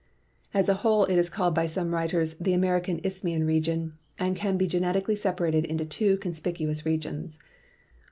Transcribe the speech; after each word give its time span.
As 0.51 0.67
a 0.67 0.73
whole 0.81 1.05
it 1.05 1.17
is 1.17 1.29
called 1.29 1.53
by 1.53 1.67
some 1.67 1.93
writers 1.93 2.33
the 2.39 2.53
American 2.55 2.99
Isthmian 3.03 3.45
region,* 3.45 3.99
and 4.17 4.35
can 4.35 4.57
be 4.57 4.65
genetically 4.65 5.15
separated 5.15 5.63
into 5.63 5.85
two 5.85 6.17
conspicuous 6.17 6.87
regions: 6.87 7.37
1. 7.37 7.45